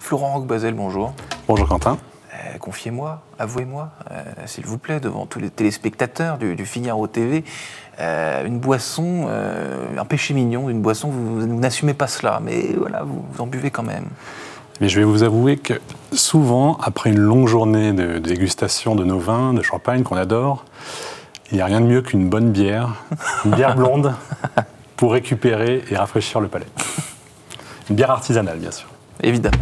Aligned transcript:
Florent 0.00 0.32
Roquebazel, 0.32 0.74
bonjour. 0.74 1.12
Bonjour 1.46 1.68
Quentin. 1.68 1.98
Euh, 2.32 2.58
Confiez-moi, 2.58 3.22
avouez-moi, 3.38 3.90
euh, 4.10 4.22
s'il 4.46 4.64
vous 4.66 4.78
plaît, 4.78 4.98
devant 4.98 5.26
tous 5.26 5.38
les 5.38 5.50
téléspectateurs 5.50 6.38
du, 6.38 6.56
du 6.56 6.64
Figaro 6.66 7.06
TV, 7.06 7.44
euh, 8.00 8.44
une 8.44 8.58
boisson, 8.58 9.28
un 9.96 10.04
péché 10.06 10.34
mignon, 10.34 10.68
une 10.68 10.80
boisson, 10.80 11.08
vous, 11.08 11.40
vous 11.40 11.46
n'assumez 11.46 11.94
pas 11.94 12.06
cela, 12.08 12.40
mais 12.42 12.72
voilà, 12.76 13.02
vous, 13.02 13.22
vous 13.30 13.40
en 13.40 13.46
buvez 13.46 13.70
quand 13.70 13.82
même. 13.82 14.06
Mais 14.80 14.88
je 14.88 14.98
vais 14.98 15.04
vous 15.04 15.22
avouer 15.22 15.58
que 15.58 15.74
souvent, 16.12 16.78
après 16.82 17.10
une 17.10 17.18
longue 17.18 17.46
journée 17.46 17.92
de 17.92 18.18
dégustation 18.18 18.94
de 18.94 19.04
nos 19.04 19.18
vins, 19.18 19.52
de 19.52 19.62
champagne 19.62 20.02
qu'on 20.02 20.16
adore, 20.16 20.64
il 21.52 21.56
n'y 21.56 21.60
a 21.60 21.66
rien 21.66 21.80
de 21.80 21.86
mieux 21.86 22.00
qu'une 22.00 22.28
bonne 22.28 22.50
bière, 22.50 22.94
une 23.44 23.50
bière 23.52 23.76
blonde, 23.76 24.14
pour 24.96 25.12
récupérer 25.12 25.84
et 25.90 25.96
rafraîchir 25.96 26.40
le 26.40 26.48
palais. 26.48 26.66
Une 27.90 27.96
bière 27.96 28.10
artisanale, 28.10 28.58
bien 28.58 28.70
sûr. 28.70 28.88
Évidemment. 29.22 29.58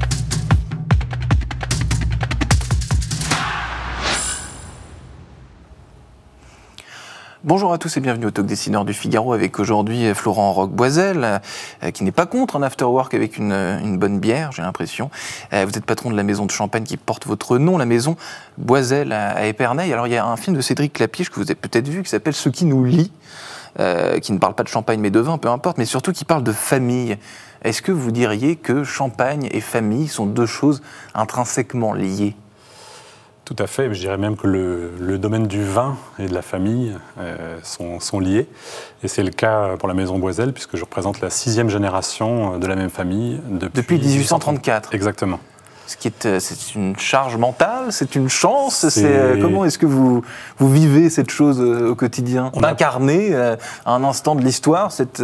Bonjour 7.48 7.72
à 7.72 7.78
tous 7.78 7.96
et 7.96 8.00
bienvenue 8.00 8.26
au 8.26 8.30
Talk 8.30 8.44
Dessineur 8.44 8.84
du 8.84 8.92
Figaro 8.92 9.32
avec 9.32 9.58
aujourd'hui 9.58 10.14
Florent 10.14 10.52
Roqueboisel, 10.52 11.40
euh, 11.82 11.90
qui 11.92 12.04
n'est 12.04 12.12
pas 12.12 12.26
contre 12.26 12.56
un 12.56 12.62
after 12.62 12.84
work 12.84 13.14
avec 13.14 13.38
une, 13.38 13.96
bonne 13.96 14.20
bière, 14.20 14.52
j'ai 14.52 14.60
l'impression. 14.60 15.10
Euh, 15.54 15.64
vous 15.64 15.78
êtes 15.78 15.86
patron 15.86 16.10
de 16.10 16.16
la 16.18 16.24
maison 16.24 16.44
de 16.44 16.50
champagne 16.50 16.84
qui 16.84 16.98
porte 16.98 17.26
votre 17.26 17.56
nom, 17.56 17.78
la 17.78 17.86
maison 17.86 18.16
Boisel 18.58 19.12
à, 19.12 19.46
Épernay. 19.46 19.90
Alors 19.94 20.06
il 20.06 20.12
y 20.12 20.18
a 20.18 20.26
un 20.26 20.36
film 20.36 20.56
de 20.56 20.60
Cédric 20.60 20.92
Clapiche 20.92 21.30
que 21.30 21.36
vous 21.36 21.46
avez 21.46 21.54
peut-être 21.54 21.88
vu 21.88 22.02
qui 22.02 22.10
s'appelle 22.10 22.34
Ce 22.34 22.50
qui 22.50 22.66
nous 22.66 22.84
lie, 22.84 23.10
euh, 23.80 24.18
qui 24.18 24.34
ne 24.34 24.38
parle 24.38 24.54
pas 24.54 24.62
de 24.62 24.68
champagne 24.68 25.00
mais 25.00 25.10
de 25.10 25.20
vin, 25.20 25.38
peu 25.38 25.48
importe, 25.48 25.78
mais 25.78 25.86
surtout 25.86 26.12
qui 26.12 26.26
parle 26.26 26.44
de 26.44 26.52
famille. 26.52 27.16
Est-ce 27.62 27.80
que 27.80 27.92
vous 27.92 28.12
diriez 28.12 28.56
que 28.56 28.84
champagne 28.84 29.48
et 29.52 29.62
famille 29.62 30.08
sont 30.08 30.26
deux 30.26 30.44
choses 30.44 30.82
intrinsèquement 31.14 31.94
liées? 31.94 32.36
Tout 33.48 33.56
à 33.62 33.66
fait. 33.66 33.94
Je 33.94 33.98
dirais 33.98 34.18
même 34.18 34.36
que 34.36 34.46
le, 34.46 34.92
le 35.00 35.16
domaine 35.16 35.46
du 35.46 35.64
vin 35.64 35.96
et 36.18 36.26
de 36.26 36.34
la 36.34 36.42
famille 36.42 36.94
euh, 37.18 37.56
sont, 37.62 37.98
sont 37.98 38.20
liés. 38.20 38.46
Et 39.02 39.08
c'est 39.08 39.22
le 39.22 39.30
cas 39.30 39.78
pour 39.78 39.88
la 39.88 39.94
maison 39.94 40.18
Boisel, 40.18 40.52
puisque 40.52 40.76
je 40.76 40.84
représente 40.84 41.22
la 41.22 41.30
sixième 41.30 41.70
génération 41.70 42.58
de 42.58 42.66
la 42.66 42.76
même 42.76 42.90
famille 42.90 43.40
depuis, 43.48 43.80
Depuis 43.80 43.98
1834. 44.00 44.94
Exactement. 44.94 45.40
Ce 45.88 45.96
qui 45.96 46.08
est, 46.08 46.26
euh, 46.26 46.38
c'est 46.38 46.74
une 46.74 46.96
charge 46.98 47.38
mentale, 47.38 47.86
c'est 47.92 48.14
une 48.14 48.28
chance. 48.28 48.74
C'est- 48.76 48.90
C'est 48.90 49.04
euh, 49.06 49.40
comment 49.40 49.64
est-ce 49.64 49.78
que 49.78 49.86
vous 49.86 50.22
vous 50.58 50.68
vivez 50.70 51.08
cette 51.08 51.30
chose 51.30 51.60
euh, 51.62 51.90
au 51.90 51.94
quotidien? 51.94 52.50
On 52.52 52.60
D'incarner 52.60 53.34
à 53.34 53.56
un 53.86 54.04
instant 54.04 54.34
de 54.34 54.42
l'histoire 54.42 54.92
cette 54.92 55.22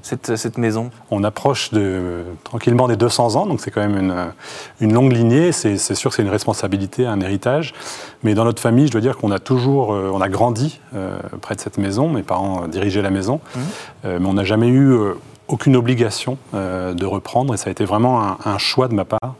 cette 0.00 0.36
cette 0.36 0.56
maison. 0.56 0.90
On 1.10 1.22
approche 1.22 1.70
de, 1.70 2.22
tranquillement 2.44 2.88
des 2.88 2.96
200 2.96 3.36
ans, 3.36 3.44
donc 3.46 3.60
c'est 3.60 3.70
quand 3.70 3.82
même 3.82 3.98
une, 3.98 4.14
une 4.80 4.94
longue 4.94 5.12
lignée. 5.12 5.52
C'est 5.52 5.76
c'est 5.76 5.94
sûr 5.94 6.08
que 6.10 6.16
c'est 6.16 6.22
une 6.22 6.30
responsabilité, 6.30 7.06
un 7.06 7.20
héritage. 7.20 7.74
Mais 8.22 8.32
dans 8.34 8.44
notre 8.44 8.62
famille, 8.62 8.86
je 8.86 8.92
dois 8.92 9.02
dire 9.02 9.18
qu'on 9.18 9.30
a 9.30 9.38
toujours, 9.38 9.92
euh, 9.92 10.10
on 10.14 10.22
a 10.22 10.28
grandi 10.30 10.80
euh, 10.94 11.18
près 11.42 11.54
de 11.56 11.60
cette 11.60 11.76
maison. 11.76 12.08
Mes 12.08 12.22
parents 12.22 12.66
dirigeaient 12.68 13.02
la 13.02 13.10
maison, 13.10 13.40
Euh, 14.06 14.18
mais 14.18 14.26
on 14.28 14.34
n'a 14.34 14.44
jamais 14.44 14.68
eu 14.68 14.96
aucune 15.48 15.76
obligation 15.76 16.38
de 16.54 17.04
reprendre. 17.06 17.52
Et 17.54 17.56
ça 17.58 17.68
a 17.68 17.70
été 17.70 17.84
vraiment 17.84 18.22
un, 18.22 18.38
un 18.44 18.58
choix 18.58 18.88
de 18.88 18.94
ma 18.94 19.04
part 19.04 19.34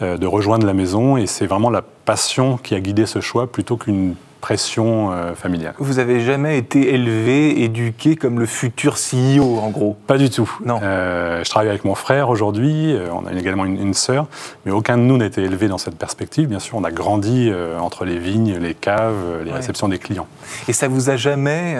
de 0.00 0.26
rejoindre 0.26 0.66
la 0.66 0.74
maison. 0.74 1.16
Et 1.16 1.26
c'est 1.26 1.46
vraiment 1.46 1.70
la 1.70 1.82
passion 1.82 2.56
qui 2.56 2.74
a 2.74 2.80
guidé 2.80 3.06
ce 3.06 3.20
choix 3.20 3.46
plutôt 3.50 3.76
qu'une 3.76 4.14
pression 4.40 5.10
euh, 5.10 5.34
familiale. 5.34 5.72
Vous 5.78 5.98
avez 6.00 6.20
jamais 6.20 6.58
été 6.58 6.92
élevé, 6.92 7.62
éduqué 7.62 8.14
comme 8.14 8.38
le 8.38 8.44
futur 8.44 8.96
CEO 8.96 9.58
en 9.58 9.70
gros? 9.70 9.96
Pas 10.06 10.18
du 10.18 10.28
tout. 10.28 10.50
Non. 10.66 10.80
Euh, 10.82 11.42
je 11.42 11.48
travaille 11.48 11.70
avec 11.70 11.86
mon 11.86 11.94
frère 11.94 12.28
aujourd'hui, 12.28 12.92
euh, 12.92 13.08
on 13.14 13.26
a 13.26 13.32
également 13.32 13.64
une, 13.64 13.80
une 13.80 13.94
sœur, 13.94 14.26
mais 14.66 14.70
aucun 14.72 14.98
de 14.98 15.02
nous 15.02 15.16
n'a 15.16 15.24
été 15.24 15.42
élevé 15.42 15.66
dans 15.68 15.78
cette 15.78 15.96
perspective. 15.96 16.46
Bien 16.46 16.58
sûr, 16.58 16.76
on 16.76 16.84
a 16.84 16.90
grandi 16.90 17.48
euh, 17.50 17.78
entre 17.78 18.04
les 18.04 18.18
vignes, 18.18 18.58
les 18.60 18.74
caves, 18.74 19.14
euh, 19.24 19.44
les 19.44 19.50
Ouais. 19.50 19.56
réceptions 19.56 19.88
des 19.88 19.98
clients. 19.98 20.26
Et 20.68 20.74
ça 20.74 20.88
vous 20.88 21.08
a 21.08 21.16
jamais 21.16 21.74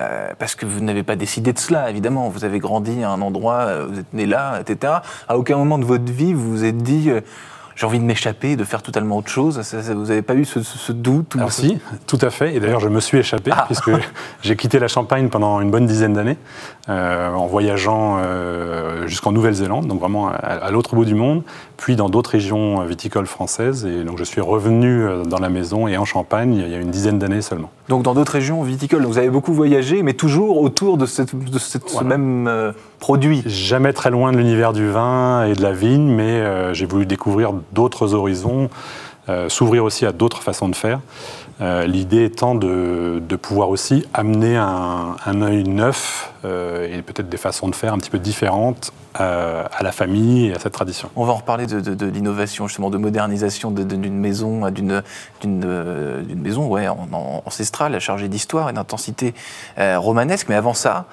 euh, 0.00 0.30
parce 0.38 0.54
que 0.54 0.66
vous 0.66 0.80
n'avez 0.80 1.02
pas 1.02 1.16
décidé 1.16 1.52
de 1.52 1.58
cela, 1.58 1.90
évidemment. 1.90 2.28
Vous 2.28 2.44
avez 2.44 2.58
grandi 2.58 3.02
à 3.02 3.10
un 3.10 3.20
endroit, 3.20 3.60
euh, 3.62 3.86
vous 3.88 3.98
êtes 3.98 4.12
né 4.12 4.26
là, 4.26 4.60
etc. 4.60 4.94
À 5.28 5.38
aucun 5.38 5.56
moment 5.56 5.78
de 5.78 5.84
votre 5.84 6.10
vie, 6.12 6.32
vous 6.32 6.50
vous 6.50 6.64
êtes 6.64 6.78
dit, 6.78 7.10
euh, 7.10 7.20
j'ai 7.78 7.86
envie 7.86 8.00
de 8.00 8.04
m'échapper, 8.04 8.56
de 8.56 8.64
faire 8.64 8.82
totalement 8.82 9.18
autre 9.18 9.28
chose. 9.30 9.60
Vous 9.72 10.06
n'avez 10.06 10.22
pas 10.22 10.34
eu 10.34 10.44
ce, 10.44 10.62
ce- 10.64 10.76
ce 10.76 10.90
doute 10.90 11.36
ou 11.36 11.38
Alors 11.38 11.52
ce- 11.52 11.62
si, 11.62 11.78
tout 12.08 12.18
à 12.20 12.30
fait. 12.30 12.56
Et 12.56 12.58
d'ailleurs, 12.60 12.80
je 12.80 12.88
me 12.88 12.98
suis 12.98 13.18
échappé 13.18 13.52
Ah. 13.54 13.64
puisque 13.66 13.90
j'ai 14.42 14.56
quitté 14.56 14.80
la 14.80 14.88
Champagne 14.88 15.28
pendant 15.28 15.60
une 15.60 15.70
bonne 15.70 15.86
dizaine 15.86 16.12
d'années 16.12 16.36
euh, 16.88 17.32
en 17.32 17.46
voyageant 17.46 18.16
euh, 18.18 19.06
jusqu'en 19.06 19.30
Nouvelle-Zélande, 19.30 19.86
donc 19.86 20.00
vraiment 20.00 20.28
à, 20.28 20.32
à 20.32 20.70
l'autre 20.72 20.96
bout 20.96 21.04
du 21.04 21.14
monde, 21.14 21.42
puis 21.76 21.94
dans 21.94 22.08
d'autres 22.08 22.30
régions 22.30 22.82
viticoles 22.84 23.26
françaises. 23.26 23.86
Et 23.86 24.02
donc, 24.02 24.18
je 24.18 24.24
suis 24.24 24.40
revenu 24.40 25.04
euh, 25.04 25.22
dans 25.22 25.38
la 25.38 25.48
maison 25.48 25.86
et 25.86 25.96
en 25.96 26.04
Champagne 26.04 26.54
il 26.54 26.68
y 26.68 26.74
a 26.74 26.78
une 26.78 26.90
dizaine 26.90 27.20
d'années 27.20 27.42
seulement. 27.42 27.70
Donc 27.88 28.02
dans 28.02 28.12
d'autres 28.14 28.32
régions 28.32 28.60
viticoles. 28.64 29.02
Donc 29.02 29.12
vous 29.12 29.18
avez 29.18 29.30
beaucoup 29.30 29.52
voyagé, 29.54 30.02
mais 30.02 30.14
toujours 30.14 30.60
autour 30.60 30.98
de, 30.98 31.06
cette- 31.06 31.34
de 31.36 31.58
cette- 31.58 31.88
ce 31.88 32.02
même 32.04 32.46
euh, 32.48 32.72
produit. 32.98 33.42
Jamais 33.46 33.92
très 33.92 34.10
loin 34.10 34.32
de 34.32 34.36
l'univers 34.36 34.72
du 34.72 34.88
vin 34.90 35.44
et 35.44 35.54
de 35.54 35.62
la 35.62 35.72
vigne, 35.72 36.10
mais 36.12 36.22
euh, 36.40 36.74
j'ai 36.74 36.86
voulu 36.86 37.06
découvrir 37.06 37.52
d'autres 37.72 38.14
horizons, 38.14 38.70
euh, 39.28 39.48
s'ouvrir 39.48 39.84
aussi 39.84 40.06
à 40.06 40.12
d'autres 40.12 40.42
façons 40.42 40.68
de 40.68 40.76
faire. 40.76 41.00
Euh, 41.60 41.86
L'idée 41.86 42.24
étant 42.24 42.54
de, 42.54 43.20
de 43.26 43.36
pouvoir 43.36 43.68
aussi 43.68 44.06
amener 44.14 44.56
un, 44.56 45.16
un 45.26 45.42
œil 45.42 45.64
neuf 45.64 46.32
euh, 46.44 46.86
et 46.96 47.02
peut-être 47.02 47.28
des 47.28 47.36
façons 47.36 47.68
de 47.68 47.74
faire 47.74 47.92
un 47.92 47.98
petit 47.98 48.10
peu 48.10 48.20
différentes 48.20 48.92
à 49.14 49.82
la 49.82 49.90
famille 49.90 50.46
et 50.46 50.54
à 50.54 50.60
cette 50.60 50.74
tradition. 50.74 51.10
On 51.16 51.24
va 51.24 51.32
en 51.32 51.36
reparler 51.38 51.66
de, 51.66 51.80
de- 51.80 52.06
l'innovation, 52.06 52.68
justement, 52.68 52.88
de 52.88 52.98
modernisation 52.98 53.72
de- 53.72 53.82
de- 53.82 53.96
d'une 53.96 54.16
maison, 54.16 54.70
d'une 54.70 55.02
maison 56.36 56.68
ouais, 56.68 56.86
ancestrale, 57.44 57.98
chargée 57.98 58.28
d'histoire 58.28 58.70
et 58.70 58.72
d'intensité 58.72 59.34
romanesque. 59.76 60.46
Mais 60.48 60.54
avant 60.54 60.74
ça, 60.74 61.06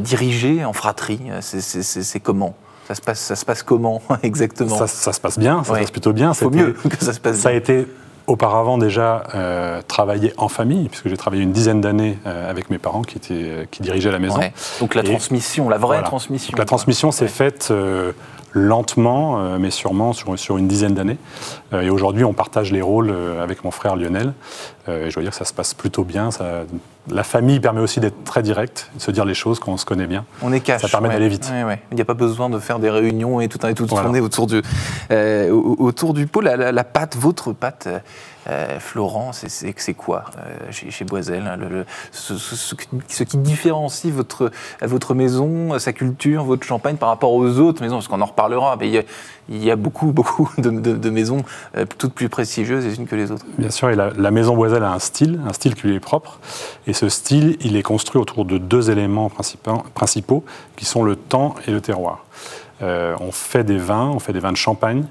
dirigée 0.00 0.64
en 0.64 0.72
fratrie, 0.72 1.20
c'est 1.42 2.20
comment? 2.20 2.54
Ça 2.90 2.94
se, 2.96 3.00
passe, 3.02 3.20
ça 3.20 3.36
se 3.36 3.44
passe 3.44 3.62
comment 3.62 4.02
exactement 4.24 4.76
Ça, 4.76 4.88
ça 4.88 5.12
se 5.12 5.20
passe 5.20 5.38
bien, 5.38 5.62
ça 5.62 5.72
Ouais. 5.72 5.78
se 5.78 5.82
passe 5.84 5.90
plutôt 5.92 6.12
bien. 6.12 6.30
Il 6.32 6.34
faut 6.34 6.50
mieux 6.50 6.72
que 6.72 7.04
ça 7.04 7.12
se 7.12 7.20
passe 7.20 7.36
Ça 7.36 7.50
a 7.50 7.52
bien. 7.52 7.60
été 7.60 7.86
auparavant 8.26 8.78
déjà 8.78 9.22
euh, 9.34 9.80
travaillé 9.86 10.32
en 10.38 10.48
famille, 10.48 10.88
puisque 10.88 11.08
j'ai 11.08 11.16
travaillé 11.16 11.42
une 11.44 11.52
dizaine 11.52 11.80
d'années 11.80 12.18
euh, 12.26 12.50
avec 12.50 12.68
mes 12.68 12.78
parents 12.78 13.02
qui, 13.02 13.16
étaient, 13.18 13.68
qui 13.70 13.82
dirigeaient 13.82 14.10
la 14.10 14.18
maison. 14.18 14.38
Ouais. 14.38 14.52
Donc 14.80 14.94
la 14.96 15.02
Et- 15.02 15.04
transmission, 15.04 15.68
la 15.68 15.78
vraie 15.78 15.96
Voilà. 15.98 16.02
transmission. 16.08 16.50
Donc 16.50 16.58
la 16.58 16.64
transmission 16.64 17.12
s'est 17.12 17.24
Ouais. 17.26 17.28
faite 17.30 17.68
euh, 17.70 18.10
lentement, 18.52 19.38
euh, 19.38 19.58
mais 19.60 19.70
sûrement 19.70 20.12
sur, 20.12 20.36
sur 20.38 20.58
une 20.58 20.66
dizaine 20.66 20.94
d'années. 20.94 21.18
Euh, 21.72 21.82
et 21.82 21.90
aujourd'hui, 21.90 22.24
on 22.24 22.32
partage 22.32 22.72
les 22.72 22.82
rôles 22.82 23.10
euh, 23.10 23.42
avec 23.42 23.62
mon 23.64 23.70
frère 23.70 23.94
Lionel. 23.96 24.32
Euh, 24.90 25.06
et 25.06 25.10
je 25.10 25.14
dois 25.14 25.22
dire 25.22 25.30
que 25.32 25.38
ça 25.38 25.44
se 25.44 25.54
passe 25.54 25.74
plutôt 25.74 26.04
bien. 26.04 26.30
Ça- 26.30 26.64
la 27.10 27.22
famille 27.24 27.60
permet 27.60 27.80
aussi 27.80 27.98
d'être 28.00 28.24
très 28.24 28.42
direct, 28.42 28.90
de 28.94 29.00
se 29.00 29.10
dire 29.10 29.24
les 29.24 29.34
choses 29.34 29.58
quand 29.58 29.72
on 29.72 29.76
se 29.76 29.84
connaît 29.86 30.06
bien. 30.06 30.24
On 30.42 30.52
est 30.52 30.60
cash. 30.60 30.82
Ça 30.82 30.88
permet 30.88 31.08
ouais. 31.08 31.14
d'aller 31.14 31.28
vite. 31.28 31.50
Ouais, 31.50 31.64
ouais. 31.64 31.82
Il 31.90 31.94
n'y 31.94 32.00
a 32.02 32.04
pas 32.04 32.14
besoin 32.14 32.50
de 32.50 32.58
faire 32.58 32.78
des 32.78 32.90
réunions 32.90 33.40
et 33.40 33.48
tout, 33.48 33.64
et 33.66 33.74
tout 33.74 33.86
Voilà. 33.86 34.04
tourner 34.04 34.20
autour 34.20 34.46
du, 34.46 34.60
euh, 35.10 35.50
au- 35.50 35.76
autour 35.78 36.12
du 36.14 36.26
pot. 36.26 36.40
La, 36.40 36.56
la- 36.56 36.72
la 36.72 36.84
pâte, 36.84 37.16
votre 37.16 37.52
pâte, 37.52 37.88
euh, 38.48 38.78
Florent, 38.78 39.32
c'est- 39.32 39.94
quoi 39.94 40.24
euh, 40.38 40.70
chez, 40.72 40.90
chez 40.90 41.04
Boisel 41.04 41.46
hein, 41.46 41.56
le- 41.56 41.68
le- 41.68 41.86
ce, 42.12 42.36
ce- 42.36 42.56
ce 42.56 42.74
qui- 42.74 42.88
ce 43.08 43.22
qui 43.24 43.36
différencie 43.38 44.12
votre, 44.12 44.50
votre 44.82 45.14
maison, 45.14 45.78
sa 45.78 45.92
culture, 45.92 46.44
votre 46.44 46.64
champagne 46.64 46.96
par 46.96 47.08
rapport 47.08 47.32
aux 47.32 47.58
autres 47.58 47.82
maisons? 47.82 47.96
Parce 47.96 48.08
qu'on 48.08 48.20
en 48.20 48.26
reparlera, 48.26 48.76
mais 48.78 48.88
il 48.88 48.94
y 48.94 48.98
a, 48.98 49.02
il 49.50 49.62
y 49.62 49.70
a 49.70 49.76
beaucoup, 49.76 50.06
beaucoup 50.12 50.50
de, 50.58 51.10
maisons 51.10 51.42
euh, 51.76 51.84
toutes 51.98 52.14
plus 52.14 52.28
prestigieuses 52.28 52.84
les 52.84 52.96
unes 52.96 53.06
que 53.06 53.16
les 53.16 53.30
autres. 53.30 53.44
Bien 53.58 53.70
sûr, 53.70 53.90
et 53.90 53.96
la, 53.96 54.30
maison 54.30 54.56
Boisel 54.56 54.82
a 54.84 54.92
un 54.92 54.98
style, 54.98 55.40
un 55.46 55.52
style 55.52 55.74
qui 55.74 55.88
lui 55.88 55.96
est 55.96 56.00
propre. 56.00 56.38
Et 56.86 56.92
ce 56.92 57.08
style, 57.08 57.56
il 57.60 57.76
est 57.76 57.82
construit 57.82 58.20
autour 58.20 58.44
de 58.44 58.58
deux 58.58 58.90
éléments 58.90 59.28
principaux, 59.28 59.82
principaux 59.94 60.44
qui 60.76 60.84
sont 60.84 61.02
le 61.02 61.16
temps 61.16 61.54
et 61.66 61.72
le 61.72 61.80
terroir. 61.80 62.24
Euh, 62.82 63.14
on 63.20 63.32
fait 63.32 63.64
des 63.64 63.76
vins, 63.76 64.08
on 64.08 64.18
fait 64.18 64.32
des 64.32 64.40
vins 64.40 64.52
de 64.52 64.56
champagne, 64.56 65.04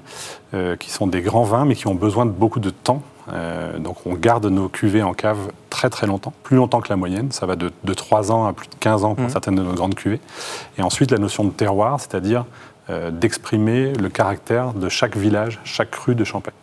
euh, 0.54 0.76
qui 0.76 0.90
sont 0.90 1.06
des 1.06 1.20
grands 1.20 1.44
vins, 1.44 1.64
mais 1.64 1.76
qui 1.76 1.86
ont 1.86 1.94
besoin 1.94 2.26
de 2.26 2.30
beaucoup 2.30 2.60
de 2.60 2.70
temps. 2.70 3.02
Euh, 3.32 3.78
donc 3.78 3.96
on 4.06 4.14
garde 4.14 4.46
nos 4.46 4.68
cuvées 4.68 5.02
en 5.02 5.12
cave 5.14 5.38
très 5.68 5.90
très 5.90 6.06
longtemps, 6.06 6.32
plus 6.42 6.56
longtemps 6.56 6.80
que 6.80 6.88
la 6.88 6.96
moyenne. 6.96 7.30
Ça 7.32 7.46
va 7.46 7.56
de, 7.56 7.70
de 7.84 7.94
3 7.94 8.32
ans 8.32 8.46
à 8.46 8.52
plus 8.52 8.68
de 8.68 8.74
15 8.80 9.04
ans 9.04 9.14
pour 9.14 9.24
Mhm. 9.24 9.30
certaines 9.30 9.54
de 9.56 9.62
nos 9.62 9.74
grandes 9.74 9.94
cuvées. 9.94 10.20
Et 10.78 10.82
ensuite 10.82 11.10
la 11.10 11.18
notion 11.18 11.44
de 11.44 11.50
terroir, 11.50 12.00
c'est-à-dire 12.00 12.44
euh, 12.88 13.10
d'exprimer 13.10 13.92
le 13.92 14.08
caractère 14.08 14.72
de 14.72 14.88
chaque 14.88 15.16
village, 15.16 15.60
chaque 15.64 15.90
cru 15.92 16.14
de 16.16 16.24
Champagne. 16.24 16.54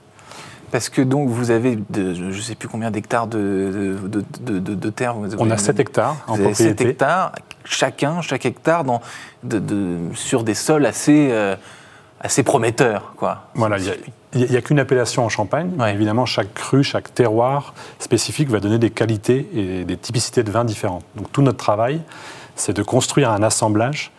Parce 0.72 0.90
que 0.90 1.02
donc 1.02 1.30
vous 1.30 1.52
avez, 1.52 1.78
de, 1.90 2.14
je 2.14 2.24
ne 2.24 2.32
sais 2.34 2.56
plus 2.56 2.68
combien 2.68 2.92
d'hectares 2.92 3.28
de, 3.28 3.96
de, 4.04 4.60
de, 4.60 4.90
terre. 4.90 5.14
vous 5.14 5.34
On 5.36 5.44
avez- 5.44 5.54
a 5.54 5.58
7 5.58 5.80
hectares 5.80 6.18
en 6.28 6.34
avez 6.34 6.54
7 6.54 6.68
propriété. 6.76 6.90
hectares, 6.90 7.32
chacun, 7.64 8.20
chaque 8.22 8.46
hectare, 8.46 8.84
dans, 8.84 9.00
sur 10.14 10.44
des 10.44 10.54
sols 10.56 10.86
assez, 10.86 11.30
euh, 11.32 11.56
assez 12.20 12.44
prometteurs. 12.44 13.14
Quoi. 13.16 13.44
Voilà, 13.56 13.78
il 14.34 14.46
n'y 14.46 14.58
a, 14.58 14.62
qu'une 14.62 14.80
appellation 14.80 15.24
en 15.26 15.30
Champagne. 15.30 15.72
Ouais. 15.78 15.94
Évidemment, 15.94 16.26
chaque 16.26 16.54
cru, 16.54 16.84
chaque 16.84 17.14
terroir 17.14 17.74
spécifique 18.00 18.50
va 18.50 18.60
donner 18.60 18.80
des 18.80 18.90
qualités 18.90 19.48
et 19.54 19.86
des 19.86 19.98
typicités 19.98 20.44
de 20.44 20.52
vins 20.52 20.66
différentes. 20.66 21.04
Donc 21.16 21.32
tout 21.32 21.42
notre 21.42 21.58
travail, 21.58 22.02
c'est 22.56 22.76
de 22.76 22.84
construire 22.84 23.32
un 23.32 23.44
assemblage 23.44 24.12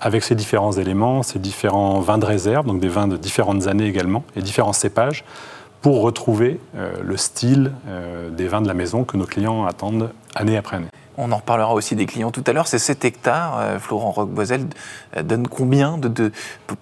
avec 0.00 0.22
ces 0.22 0.34
différents 0.34 0.72
éléments, 0.72 1.22
ces 1.22 1.38
différents 1.38 2.00
vins 2.00 2.18
de 2.18 2.26
réserve, 2.26 2.66
donc 2.66 2.80
des 2.80 2.88
vins 2.88 3.08
de 3.08 3.16
différentes 3.16 3.66
années 3.66 3.86
également, 3.86 4.22
et 4.36 4.42
différents 4.42 4.74
cépages, 4.74 5.24
pour 5.80 6.02
retrouver 6.02 6.60
le 7.02 7.16
style 7.16 7.72
des 8.32 8.48
vins 8.48 8.60
de 8.60 8.68
la 8.68 8.74
maison 8.74 9.04
que 9.04 9.16
nos 9.16 9.24
clients 9.24 9.64
attendent 9.64 10.10
année 10.38 10.56
après 10.56 10.76
année. 10.76 10.88
On 11.20 11.32
en 11.32 11.36
reparlera 11.38 11.74
aussi 11.74 11.96
des 11.96 12.06
clients 12.06 12.30
tout 12.30 12.44
à 12.46 12.52
l'heure. 12.52 12.68
C'est 12.68 12.78
7 12.78 13.04
hectares. 13.04 13.58
Euh, 13.58 13.78
Florent 13.80 14.12
Roqueboisel 14.12 14.66
euh, 15.16 15.24
donne 15.24 15.48
combien 15.48 15.98
de, 15.98 16.30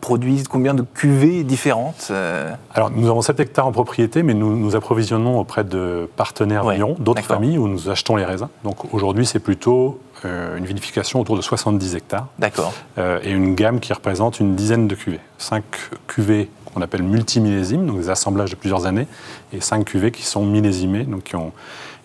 produits, 0.02 0.42
combien 0.44 0.74
de 0.74 0.82
cuvées 0.82 1.42
différentes 1.42 2.08
euh? 2.10 2.52
Alors, 2.74 2.90
nous 2.90 3.08
avons 3.08 3.22
7 3.22 3.40
hectares 3.40 3.66
en 3.66 3.72
propriété, 3.72 4.22
mais 4.22 4.34
nous 4.34 4.54
nous 4.54 4.76
approvisionnons 4.76 5.40
auprès 5.40 5.64
de 5.64 6.06
partenaires 6.16 6.68
vignerons, 6.68 6.96
d'autres 6.98 7.22
familles 7.22 7.56
où 7.56 7.66
nous 7.66 7.88
achetons 7.88 8.14
les 8.14 8.26
raisins. 8.26 8.48
Donc 8.62 8.92
aujourd'hui, 8.92 9.24
c'est 9.24 9.38
plutôt 9.38 10.00
une 10.24 10.64
vinification 10.64 11.20
autour 11.20 11.36
de 11.36 11.42
70 11.42 11.94
hectares. 11.94 12.26
D'accord. 12.38 12.72
et 13.22 13.30
une 13.30 13.54
gamme 13.54 13.78
qui 13.78 13.92
représente 13.92 14.40
une 14.40 14.56
dizaine 14.56 14.88
de 14.88 14.94
cuvées. 14.96 15.20
5 15.38 15.62
cuvées 16.08 16.50
qu'on 16.74 16.82
appelle 16.82 17.04
multimillésimes, 17.04 17.86
donc 17.86 17.98
des 17.98 18.10
assemblages 18.10 18.50
de 18.50 18.56
plusieurs 18.56 18.86
années, 18.86 19.06
et 19.52 19.60
5 19.60 19.84
cuvées 19.84 20.10
qui 20.10 20.24
sont 20.24 20.44
millésimées, 20.44 21.04
donc 21.04 21.22
qui, 21.22 21.36
ont, 21.36 21.52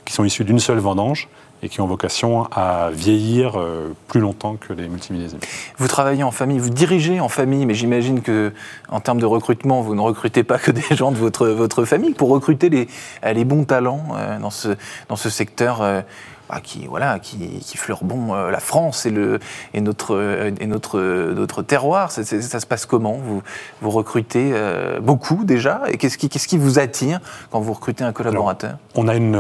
qui 0.06 0.13
sont 0.13 0.24
issues 0.24 0.44
d'une 0.44 0.59
seule 0.59 0.77
vendange 0.77 1.27
et 1.63 1.69
qui 1.69 1.81
ont 1.81 1.88
vocation 1.88 2.48
à 2.52 2.90
vieillir 2.92 3.60
euh, 3.60 3.94
plus 4.08 4.19
longtemps 4.19 4.56
que 4.56 4.74
les 4.74 4.88
multimillésimes. 4.88 5.40
Vous 5.78 5.88
travaillez 5.88 6.24
en 6.24 6.31
famille, 6.31 6.60
vous 6.60 6.69
dirigez 6.69 7.19
en 7.19 7.30
famille, 7.30 7.66
mais 7.66 7.74
j'imagine 7.74 8.22
que 8.22 8.52
en 8.90 9.00
termes 9.00 9.19
de 9.19 9.25
recrutement, 9.25 9.81
vous 9.81 9.96
ne 9.96 10.02
recrutez 10.02 10.44
pas 10.44 10.58
que 10.58 10.72
des 10.90 10.96
gens 10.96 11.12
de 11.12 11.18
votre, 11.18 11.48
votre 11.48 11.86
famille. 11.86 12.13
Pour 12.13 12.30
recruter 12.30 12.69
les, 12.69 12.88
les 13.34 13.46
bons 13.46 13.63
talents 13.63 14.08
euh, 14.16 14.40
dans, 14.40 14.50
ce, 14.50 14.69
dans 15.10 15.16
ce 15.16 15.30
secteur 15.30 15.81
euh, 15.81 16.02
bah, 16.51 16.59
qui 16.62 16.86
voilà 16.86 17.18
qui, 17.19 17.38
qui 17.38 17.77
bon 18.01 18.36
euh, 18.36 18.51
la 18.51 18.59
France 18.59 19.06
et 19.06 19.09
le 19.09 19.39
et 19.74 19.80
notre 19.80 20.15
euh, 20.15 20.51
et 20.59 20.68
notre 20.68 21.00
notre 21.31 21.62
terroir. 21.62 22.12
ça 22.12 22.24
se 22.25 22.65
passe 22.65 22.86
comment? 22.86 23.13
Vous 23.13 23.42
vous 23.81 23.89
recrutez 23.89 24.51
euh, 24.53 25.00
beaucoup 25.00 25.45
déjà? 25.45 25.83
Et 25.88 25.98
qu'est-ce 25.98 26.18
qui 26.18 26.27
qu'est-ce 26.27 26.50
qui 26.50 26.57
vous 26.57 26.77
attire 26.77 27.21
quand 27.51 27.62
vous 27.62 27.71
recrutez 27.71 28.03
un 28.03 28.12
collaborateur? 28.12 28.77
On 28.95 29.07
a 29.07 29.15
une, 29.15 29.36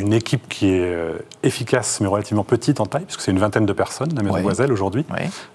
une, 0.00 0.12
équipe 0.12 0.48
qui 0.50 0.68
est 0.68 0.94
efficace 1.42 2.00
mais 2.02 2.08
relativement 2.08 2.44
petite 2.44 2.80
en 2.80 2.86
taille 2.86 3.04
puisque 3.04 3.22
c'est 3.22 3.30
une 3.30 3.38
vingtaine 3.38 3.64
de 3.64 3.72
personnes 3.72 4.10
la 4.14 4.22
Maison 4.22 4.42
Boiselle 4.42 4.72
aujourd'hui. 4.72 5.06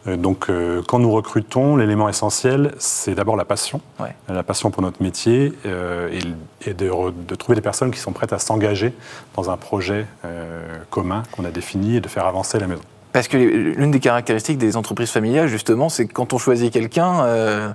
donc 0.08 0.50
quand 0.88 0.98
nous 0.98 1.12
recrutons, 1.12 1.76
l'élément 1.76 2.10
essentiel 2.10 2.74
c'est 2.80 3.14
d'abord 3.14 3.36
la 3.36 3.46
passion, 3.46 3.80
la 4.28 4.44
passion 4.44 4.72
pour 4.72 4.82
notre 4.82 5.04
métier 5.04 5.54
et, 5.66 6.68
et 6.68 6.74
de, 6.74 6.90
de, 7.12 7.36
trouver 7.36 7.56
des 7.56 7.62
personnes 7.62 7.92
qui 7.92 8.00
sont 8.00 8.14
prêtes 8.14 8.34
à 8.34 8.40
s'engager 8.40 8.94
dans 9.36 9.52
un 9.52 9.58
projet 9.58 10.08
commun 10.96 11.24
qu'on 11.32 11.44
a 11.44 11.52
défini 11.52 11.98
et 11.98 12.02
de 12.02 12.08
faire 12.08 12.26
avancer 12.26 12.58
la 12.58 12.68
maison. 12.68 12.82
Parce 13.12 13.28
que 13.28 13.38
l'une 13.38 13.92
des 13.92 14.00
caractéristiques 14.00 14.58
des 14.58 14.78
entreprises 14.78 15.10
familiales, 15.10 15.48
justement, 15.48 15.90
c'est 15.90 16.06
que 16.08 16.14
quand 16.14 16.32
on 16.32 16.38
choisit 16.38 16.72
quelqu'un, 16.72 17.26
euh, 17.26 17.70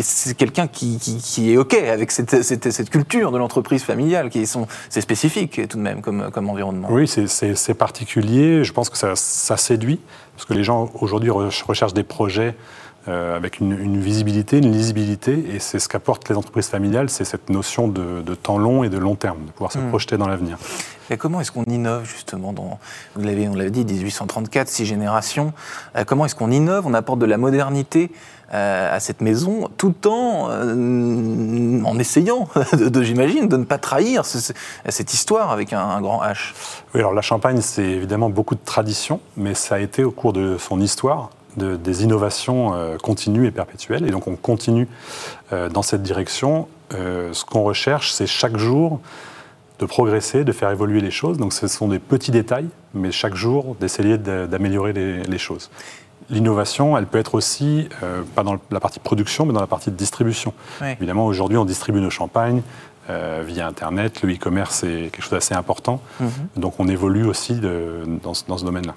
c'est 0.00 0.34
quelqu'un 0.36 0.66
qui, 0.66 0.98
est 1.50 1.56
OK 1.58 1.74
avec 1.74 2.10
cette, 2.10 2.42
cette, 2.42 2.90
culture 2.90 3.32
de 3.32 3.38
l'entreprise 3.38 3.82
familiale, 3.82 4.30
qui 4.30 4.46
sont, 4.46 4.66
c'est 4.88 5.02
spécifique 5.02 5.68
tout 5.68 5.76
de 5.76 5.82
même 5.82 6.00
comme, 6.00 6.30
comme 6.32 6.48
environnement. 6.48 6.88
Oui, 6.90 7.06
c'est 7.06 7.74
particulier. 7.74 8.64
Je 8.64 8.72
pense 8.72 8.88
que 8.90 8.96
ça, 8.96 9.12
ça, 9.14 9.56
séduit, 9.56 10.00
parce 10.36 10.46
que 10.46 10.54
les 10.54 10.64
gens 10.64 10.90
aujourd'hui 11.00 11.30
recherchent 11.30 11.94
des 11.94 12.02
projets 12.02 12.54
euh, 13.06 13.36
avec 13.36 13.60
une, 13.60 14.00
visibilité, 14.00 14.56
une 14.56 14.72
lisibilité, 14.72 15.44
et 15.54 15.58
c'est 15.58 15.78
ce 15.78 15.88
qu'apportent 15.90 16.26
les 16.30 16.36
entreprises 16.36 16.68
familiales, 16.68 17.10
c'est 17.10 17.24
cette 17.24 17.50
notion 17.50 17.86
de, 17.86 18.22
temps 18.34 18.56
long 18.56 18.82
et 18.82 18.88
de 18.88 18.96
long 18.96 19.14
terme, 19.14 19.44
de 19.44 19.50
pouvoir 19.50 19.72
se 19.72 19.78
hmm. 19.78 19.90
projeter 19.90 20.16
dans 20.16 20.26
l'avenir. 20.26 20.56
Et 21.10 21.18
comment 21.18 21.42
est-ce 21.42 21.52
qu'on 21.52 21.64
innove 21.64 22.06
justement 22.06 22.54
dans, 22.54 22.78
vous 23.14 23.22
l'avez, 23.22 23.46
on 23.46 23.54
l'avait 23.54 23.70
dit, 23.70 23.84
1834, 23.84 24.68
six 24.68 24.86
générations. 24.86 25.52
Euh, 25.96 26.04
comment 26.04 26.24
est-ce 26.24 26.34
qu'on 26.34 26.50
innove 26.50 26.86
On 26.86 26.94
apporte 26.94 27.18
de 27.18 27.26
la 27.26 27.36
modernité 27.36 28.10
euh, 28.54 28.96
à 28.96 29.00
cette 29.00 29.20
maison, 29.20 29.68
tout 29.76 30.08
en, 30.08 30.48
en 30.48 31.98
essayant, 31.98 32.48
de, 32.72 33.02
j'imagine, 33.02 33.48
de 33.48 33.58
ne 33.58 33.64
pas 33.64 33.76
trahir 33.76 34.24
cette 34.24 35.12
histoire 35.12 35.50
avec 35.50 35.74
un, 35.74 35.78
un, 35.78 36.00
grand 36.00 36.22
H? 36.22 36.54
Oui, 36.94 37.00
alors 37.00 37.12
la 37.12 37.20
Champagne, 37.22 37.60
c'est 37.60 37.84
évidemment 37.84 38.30
beaucoup 38.30 38.54
de 38.54 38.64
tradition, 38.64 39.20
mais 39.36 39.52
ça 39.52 39.74
a 39.74 39.78
été 39.80 40.04
au 40.04 40.10
cours 40.10 40.32
de 40.32 40.56
son 40.56 40.80
histoire 40.80 41.28
des 41.56 42.04
innovations 42.04 42.74
euh, 42.74 42.96
continues 42.96 43.46
et 43.46 43.50
perpétuelles. 43.50 44.06
Et 44.06 44.10
donc 44.10 44.26
on 44.26 44.36
continue 44.36 44.88
euh, 45.52 45.68
dans 45.68 45.82
cette 45.82 46.02
direction. 46.02 46.68
Euh, 46.92 47.32
ce 47.32 47.44
qu'on 47.44 47.62
recherche, 47.62 48.12
c'est 48.12 48.26
chaque 48.26 48.56
jour 48.56 49.00
de 49.78 49.86
progresser, 49.86 50.44
de 50.44 50.52
faire 50.52 50.70
évoluer 50.70 51.00
les 51.00 51.10
choses. 51.10 51.38
Donc 51.38 51.52
ce 51.52 51.66
sont 51.66 51.88
des 51.88 51.98
petits 51.98 52.30
détails, 52.30 52.68
mais 52.92 53.10
chaque 53.10 53.34
jour 53.34 53.76
d'essayer 53.80 54.18
d'améliorer 54.18 54.92
les, 54.92 55.38
choses. 55.38 55.70
L'innovation, 56.30 56.96
elle 56.96 57.06
peut 57.06 57.18
être 57.18 57.34
aussi, 57.34 57.88
pas 58.36 58.44
dans 58.44 58.56
la 58.70 58.78
partie 58.78 59.00
production, 59.00 59.46
mais 59.46 59.52
dans 59.52 59.60
la 59.60 59.66
partie 59.66 59.90
de 59.90 59.96
distribution. 59.96 60.54
Évidemment, 60.80 61.26
aujourd'hui, 61.26 61.58
on 61.58 61.64
distribue 61.64 62.00
nos 62.00 62.10
champagnes 62.10 62.62
via 63.08 63.66
Internet. 63.66 64.22
Le 64.22 64.32
e-commerce 64.32 64.84
est 64.84 65.10
quelque 65.10 65.22
chose 65.22 65.32
d'assez 65.32 65.54
important. 65.54 66.00
Mhm. 66.20 66.30
Donc 66.56 66.74
on 66.78 66.86
évolue 66.86 67.26
aussi 67.26 67.54
dans, 67.54 68.32
dans 68.46 68.58
ce 68.58 68.64
domaine-là. 68.64 68.94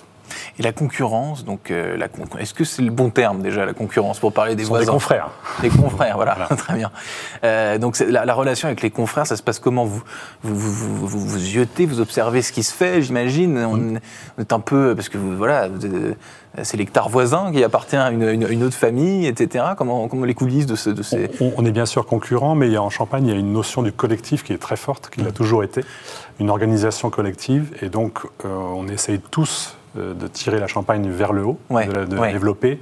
Et 0.59 0.63
la 0.63 0.71
concurrence, 0.71 1.45
donc, 1.45 1.71
euh, 1.71 1.97
est-ce 2.39 2.53
que 2.53 2.63
c'est 2.63 2.81
le 2.81 2.91
bon 2.91 3.09
terme 3.09 3.41
déjà, 3.41 3.65
la 3.65 3.74
concurrence, 3.74 4.19
pour 4.19 4.33
parler 4.33 4.56
des 4.56 4.63
voisins 4.63 4.85
Des 4.85 4.91
confrères. 4.91 5.29
Des 5.62 5.69
confrères, 5.69 6.15
voilà, 6.15 6.35
très 6.57 6.75
bien. 6.75 6.91
Euh, 7.44 7.77
donc 7.77 8.00
la, 8.00 8.33
relation 8.33 8.68
avec 8.68 8.81
les 8.81 8.91
confrères, 8.91 9.27
ça 9.27 9.35
se 9.35 9.44
passe 9.44 9.59
comment? 9.59 9.85
Vous 9.85 10.03
vous, 10.44 10.56
vous, 10.56 11.07
vous, 11.07 11.19
vous 11.19 11.45
yotez, 11.47 11.85
vous 11.85 12.00
observez 12.00 12.41
ce 12.41 12.51
qui 12.51 12.63
se 12.63 12.74
fait, 12.74 13.01
j'imagine. 13.01 13.57
On, 13.57 13.95
est 14.41 14.53
un 14.53 14.59
peu, 14.59 14.94
parce 14.95 15.09
que 15.09 15.18
vous, 15.18 15.35
voilà, 15.35 15.69
c'est 16.63 16.77
l'hectare 16.77 17.09
voisin 17.09 17.51
qui 17.51 17.63
appartient 17.63 17.95
à 17.95 18.12
une, 18.12 18.63
autre 18.63 18.75
famille, 18.75 19.27
etc. 19.27 19.65
Comment, 19.77 20.07
comment 20.07 20.25
les 20.25 20.33
coulisses 20.33 20.65
de, 20.65 20.75
ce, 20.75 20.89
de 20.89 21.03
ces... 21.03 21.29
On, 21.39 21.65
est 21.65 21.71
bien 21.71 21.85
sûr 21.85 22.06
concurrent, 22.06 22.56
mais 22.56 22.68
il 22.68 22.74
y 22.74 22.77
a, 22.77 22.81
en 22.81 22.89
Champagne, 22.89 23.27
il 23.27 23.33
y 23.33 23.35
a 23.35 23.39
une 23.39 23.53
notion 23.53 23.83
du 23.83 23.91
collectif 23.91 24.44
qui 24.44 24.53
est 24.53 24.57
très 24.57 24.77
forte, 24.77 25.09
qui 25.09 25.21
l'a 25.21 25.29
mm. 25.29 25.33
toujours 25.33 25.63
été, 25.63 25.83
une 26.39 26.50
organisation 26.50 27.09
collective, 27.09 27.74
et 27.81 27.89
donc 27.89 28.19
euh, 28.45 28.47
on 28.47 28.88
essaye 28.88 29.19
tous 29.19 29.76
de 29.95 30.28
tirer 30.28 30.60
la 30.60 30.68
Champagne 30.68 31.10
vers 31.10 31.34
le 31.34 31.45
haut, 31.45 31.57
de 31.69 32.16
la 32.16 32.31
développer, 32.31 32.80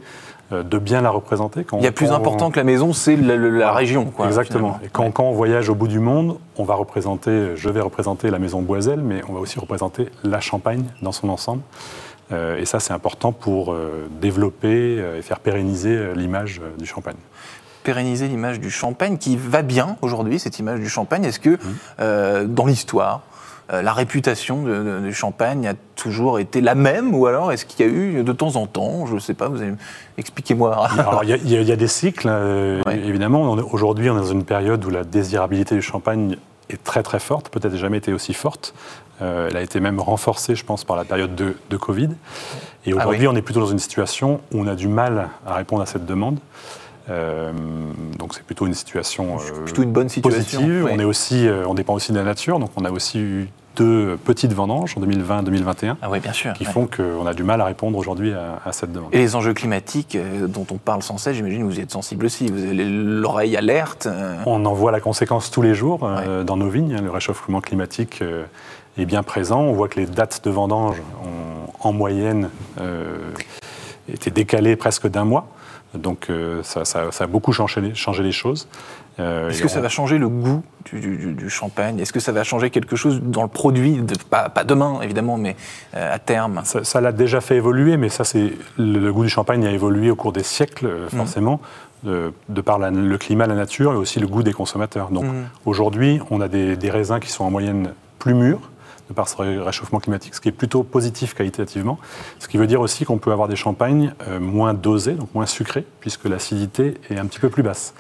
euh, 0.52 0.62
de 0.62 0.78
bien 0.78 1.02
la 1.02 1.10
représenter. 1.10 1.63
Quand, 1.63 1.80
Il 1.80 1.84
y 1.84 1.88
a 1.88 1.92
plus 1.92 2.12
important 2.12 2.52
que 2.52 2.57
la 2.57 2.63
maison, 2.63 2.94
c'est 2.94 3.16
la, 3.16 3.74
région. 3.74 4.13
Exactement. 4.24 4.80
Et 4.84 4.90
quand, 4.90 5.19
on 5.19 5.31
voyage 5.31 5.69
au 5.69 5.75
bout 5.75 5.88
du 5.88 5.98
monde, 5.98 6.38
on 6.57 6.63
va 6.63 6.75
représenter, 6.75 7.56
je 7.56 7.68
vais 7.68 7.81
représenter 7.81 8.30
la 8.30 8.38
maison 8.38 8.62
Boiselle, 8.62 9.02
mais 9.02 9.22
on 9.28 9.34
va 9.34 9.40
aussi 9.40 9.57
représenter 9.57 10.07
la 10.24 10.40
Champagne 10.42 10.84
dans 11.02 11.12
son 11.12 11.30
ensemble. 11.30 11.63
Euh, 12.31 12.60
et 12.60 12.66
ça, 12.66 12.80
c'est 12.80 12.94
important 12.94 13.31
pour 13.31 13.74
euh, 13.74 14.07
développer 14.22 15.04
et 15.18 15.24
faire 15.24 15.40
pérenniser 15.40 16.13
l'image 16.16 16.62
du 16.78 16.86
champagne 16.86 17.18
pérenniser 17.84 18.28
l'image 18.28 18.60
du 18.60 18.72
champagne 18.72 19.19
qui 19.19 19.38
va 19.38 19.62
bien 19.62 19.98
aujourd'hui, 20.02 20.40
cette 20.40 20.57
image 20.57 20.80
du 20.80 20.90
champagne 20.90 21.24
Est-ce 21.24 21.40
que 21.40 21.59
mmh. 22.00 22.47
dans 22.47 22.66
l'histoire, 22.66 23.21
euh, 23.74 23.81
la 23.81 23.94
réputation 23.94 24.64
du 25.02 25.14
champagne 25.14 25.68
a 25.68 25.74
toujours 25.95 26.40
été 26.40 26.62
la 26.62 26.76
même 26.76 27.16
ou 27.16 27.26
alors 27.26 27.52
est-ce 27.52 27.66
qu'il 27.66 27.86
y 27.86 27.90
a 27.90 27.92
eu 27.92 28.24
de 28.24 28.31
temps 28.31 28.57
en 28.57 28.68
temps, 28.68 29.07
je 29.07 29.16
ne 29.16 29.19
sais 29.19 29.34
pas, 29.34 29.48
vous 29.48 29.60
expliquez-moi. 30.18 30.88
il 31.24 31.52
y, 31.52 31.72
a 31.72 31.76
des 31.76 31.88
cycles, 31.88 32.28
euh, 32.30 32.84
évidemment. 32.92 33.54
Aujourd'hui, 33.72 34.10
on 34.10 34.18
est 34.18 34.22
dans 34.22 34.26
une 34.31 34.45
période 34.45 34.86
où 34.86 34.92
la 34.92 35.04
désirabilité 35.04 35.74
du 35.74 35.81
champagne 35.81 36.38
est 36.69 36.84
très 36.84 37.02
très 37.02 37.19
forte, 37.19 37.50
peut-être 37.50 37.76
jamais 37.76 37.98
été 37.98 38.14
aussi 38.14 38.34
forte. 38.34 38.76
Euh, 39.22 39.48
elle 39.50 39.57
a 39.57 39.62
été 39.62 39.80
même 39.80 40.00
renforcée, 40.00 40.56
je 40.56 40.66
pense, 40.66 40.84
par 40.84 40.95
la 40.95 41.06
période 41.06 41.34
de, 41.34 41.78
Covid. 41.78 42.10
Et 42.86 42.92
ah 42.92 42.98
aujourd'hui, 42.98 43.28
on 43.28 43.36
est 43.36 43.42
plutôt 43.42 43.62
dans 43.62 43.66
une 43.66 43.80
situation 43.80 44.42
où 44.54 44.62
on 44.62 44.68
a 44.68 44.76
du 44.76 44.88
mal 44.88 45.30
à 45.48 45.56
répondre 45.56 45.81
à 45.81 45.86
cette 45.88 46.06
demande. 46.06 46.38
Donc 47.07 48.33
c'est 48.33 48.44
plutôt 48.44 48.66
une 48.66 48.74
situation 48.74 49.38
plutôt 49.64 49.83
une 49.83 49.92
bonne 49.92 50.09
situation. 50.09 50.59
Positive. 50.62 50.90
On 50.92 51.00
est 51.00 51.04
aussi, 51.04 51.47
on 51.68 51.74
dépend 51.74 51.94
aussi 51.94 52.12
de 52.12 52.18
la 52.18 52.24
nature, 52.24 52.59
donc 52.59 52.71
on 52.78 52.85
a 52.85 52.92
aussi 52.92 53.19
eu 53.19 53.50
deux 53.76 54.18
petites 54.24 54.54
vendanges 54.54 54.95
en 54.97 55.02
2020-2021 55.02 55.95
ah 56.02 56.09
oui, 56.09 56.19
bien 56.19 56.33
sûr, 56.33 56.54
qui 56.54 56.66
font 56.66 56.88
qu'on 56.88 57.26
a 57.26 57.33
du 57.33 57.44
mal 57.44 57.62
à 57.62 57.66
répondre 57.66 57.97
aujourd'hui 57.97 58.33
à, 58.33 58.71
cette 58.71 58.92
demande. 58.92 59.14
Et 59.14 59.19
les 59.19 59.35
enjeux 59.35 59.54
climatiques 59.54 60.16
euh, 60.16 60.47
dont 60.47 60.66
on 60.71 60.78
parle 60.78 61.04
sans 61.04 61.18
cesse, 61.18 61.35
j'imagine 61.35 61.62
que 61.62 61.66
vous 61.66 61.80
y 61.80 61.81
êtes 61.81 61.92
sensible 61.92 62.26
aussi, 62.26 62.47
vous 62.47 62.64
avez 62.64 62.74
l'oreille 62.85 63.56
alerte. 63.57 64.07
Euh. 64.07 64.38
On 64.45 64.66
en 64.66 64.74
voit 64.74 64.92
la 64.92 65.00
conséquence 65.00 65.52
tous 65.52 65.62
les 65.62 65.76
jours 65.76 66.02
euh, 66.04 66.44
dans 66.44 66.57
nos 66.57 66.69
vignes, 66.69 66.97
le 67.02 67.12
réchauffement 67.12 67.62
climatique 67.62 68.24
est 68.97 69.06
bien 69.06 69.24
présent, 69.24 69.62
on 69.62 69.74
voit 69.74 69.88
que 69.88 70.00
les 70.00 70.06
dates 70.06 70.42
de 70.44 70.50
vendange 70.50 71.02
ont 71.24 71.88
en 71.88 71.94
moyenne 71.94 72.50
été 74.12 74.31
décalées 74.31 74.76
presque 74.76 75.07
d'un 75.07 75.26
mois. 75.26 75.47
Donc 75.97 76.30
ça, 76.64 76.83
a 77.19 77.28
beaucoup 77.28 77.52
changé, 77.52 77.94
changé 77.95 78.23
les 78.23 78.31
choses. 78.31 78.68
Euh, 79.19 79.49
Est-ce 79.49 79.61
que 79.61 79.68
ça 79.68 79.80
va 79.80 79.90
changer 79.90 80.18
le 80.18 80.28
goût 80.28 80.64
du, 80.92 81.49
champagne? 81.49 81.99
Est-ce 81.99 82.11
que 82.11 82.19
ça 82.19 82.31
va 82.31 82.44
changer 82.44 82.69
quelque 82.69 82.95
chose 82.95 83.21
dans 83.21 83.44
le 83.44 83.47
produit 83.47 84.02
pas, 84.30 84.49
demain, 84.66 84.99
évidemment, 85.02 85.37
mais 85.37 85.56
euh, 85.95 86.14
à 86.14 86.19
terme? 86.19 86.61
Ça 86.64 87.02
l'a 87.02 87.11
déjà 87.11 87.42
fait 87.42 87.56
évoluer, 87.56 87.97
mais 87.97 88.09
ça, 88.09 88.23
c'est 88.23 88.54
le, 88.78 89.11
goût 89.11 89.23
du 89.23 89.30
champagne 89.30 89.66
a 89.66 89.71
évolué 89.71 90.11
au 90.11 90.16
cours 90.16 90.33
des 90.33 90.44
siècles, 90.44 90.87
euh, 90.87 91.06
mmh. 91.06 91.18
forcément, 91.18 91.61
de, 92.04 92.33
par 92.64 92.78
le 92.78 93.18
climat, 93.18 93.47
la 93.47 93.56
nature 93.56 93.94
et 93.94 93.95
aussi 93.95 94.19
le 94.19 94.28
goût 94.28 94.44
des 94.44 94.54
consommateurs. 94.54 95.09
Donc 95.09 95.25
mmh. 95.25 95.45
aujourd'hui, 95.66 96.19
on 96.30 96.42
a 96.42 96.47
des, 96.47 96.90
raisins 96.90 97.19
qui 97.19 97.30
sont 97.30 97.45
en 97.45 97.52
moyenne 97.52 97.94
plus 98.19 98.33
mûrs, 98.33 98.69
de 99.09 99.14
par 99.14 99.28
ce 99.28 99.38
réchauffement 99.38 100.00
climatique, 100.00 100.35
ce 100.35 100.42
qui 100.42 100.50
est 100.50 100.54
plutôt 100.54 100.83
positif 100.83 101.33
qualitativement. 101.33 102.00
Ce 102.40 102.47
qui 102.47 102.57
veut 102.57 102.68
dire 102.68 102.81
aussi 102.81 103.06
qu'on 103.06 103.18
peut 103.18 103.31
avoir 103.31 103.47
des 103.47 103.56
champagnes 103.56 104.14
moins 104.40 104.74
dosés, 104.74 105.14
donc 105.14 105.33
moins 105.33 105.45
sucrés, 105.45 105.85
puisque 106.00 106.26
l'acidité 106.26 106.95
est 107.09 107.18
un 107.18 107.26
petit 107.26 107.40
peu 107.40 107.50
plus 107.50 107.64
basse 107.64 107.94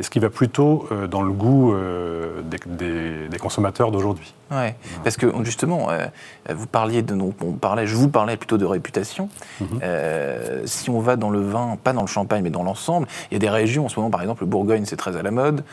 et 0.00 0.02
ce 0.02 0.08
qui 0.08 0.18
va 0.18 0.30
plutôt 0.30 0.88
euh, 0.90 1.06
dans 1.06 1.20
le 1.20 1.30
goût 1.30 1.74
euh, 1.74 2.40
des, 2.42 3.38
consommateurs 3.38 3.90
d'aujourd'hui. 3.90 4.34
Ouais, 4.50 4.74
parce 5.04 5.16
que 5.16 5.26
justement, 5.44 5.90
euh, 5.90 6.06
vous 6.52 6.66
parliez 6.66 7.02
de, 7.02 7.14
on 7.14 7.52
parlait, 7.52 7.86
je 7.86 7.94
vous 7.94 8.08
parlais 8.08 8.36
plutôt 8.36 8.58
de 8.58 8.64
réputation. 8.64 9.28
Mhm. 9.60 9.80
si 10.64 10.90
on 10.90 11.00
va 11.00 11.16
dans 11.16 11.30
le 11.30 11.40
vin, 11.40 11.76
pas 11.82 11.92
dans 11.92 12.00
le 12.00 12.06
champagne, 12.06 12.42
mais 12.42 12.50
dans 12.50 12.62
l'ensemble, 12.62 13.06
il 13.30 13.34
y 13.34 13.36
a 13.36 13.38
des 13.38 13.48
régions, 13.48 13.86
en 13.86 13.88
ce 13.88 13.96
moment 13.96 14.10
par 14.10 14.22
exemple, 14.22 14.42
le 14.42 14.46
Bourgogne 14.46 14.84
c'est 14.86 14.96
très 14.96 15.16
à 15.16 15.22
la 15.22 15.30
mode, 15.30 15.64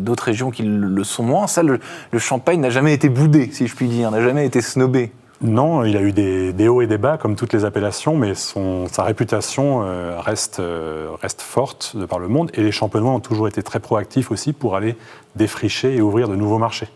d'autres 0.00 0.24
régions 0.24 0.50
qui 0.50 0.62
le 0.62 1.04
sont 1.04 1.22
moins. 1.22 1.46
Ça, 1.46 1.62
le, 1.62 1.78
le 2.10 2.18
champagne 2.18 2.60
n'a 2.60 2.70
jamais 2.70 2.94
été 2.94 3.08
boudé, 3.08 3.50
si 3.52 3.66
je 3.66 3.74
puis 3.74 3.88
dire, 3.88 4.10
n'a 4.10 4.22
jamais 4.22 4.46
été 4.46 4.60
snobé. 4.60 5.12
Non, 5.40 5.84
il 5.84 5.96
a 5.96 6.02
eu 6.02 6.10
des, 6.10 6.68
hauts 6.68 6.82
et 6.82 6.88
des 6.88 6.98
bas, 6.98 7.16
comme 7.16 7.36
toutes 7.36 7.52
les 7.52 7.64
appellations, 7.64 8.16
mais 8.16 8.32
sa 8.34 9.04
réputation 9.04 9.82
euh, 9.84 10.18
reste, 10.20 10.58
euh, 10.58 11.10
reste 11.22 11.42
forte 11.42 11.96
de 11.96 12.06
par 12.06 12.18
le 12.18 12.26
monde. 12.26 12.50
Et 12.54 12.62
les 12.62 12.72
champenois 12.72 13.12
ont 13.12 13.20
toujours 13.20 13.46
été 13.46 13.62
très 13.62 13.78
proactifs 13.78 14.32
aussi 14.32 14.52
pour 14.52 14.74
aller 14.74 14.96
défricher 15.36 15.94
et 15.94 16.00
ouvrir 16.00 16.28
de 16.28 16.34
nouveaux 16.34 16.58
marchés. 16.58 16.88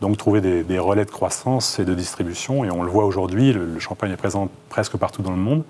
Donc 0.00 0.16
trouver 0.16 0.40
des, 0.40 0.78
relais 0.78 1.04
de 1.04 1.10
croissance 1.10 1.80
et 1.80 1.84
de 1.84 1.94
distribution. 1.94 2.64
Et 2.64 2.70
on 2.70 2.84
le 2.84 2.90
voit 2.90 3.04
aujourd'hui, 3.04 3.52
le, 3.52 3.78
champagne 3.80 4.12
est 4.12 4.16
présent 4.16 4.48
presque 4.68 4.96
partout 4.96 5.22
dans 5.22 5.30
le 5.30 5.36
monde, 5.36 5.64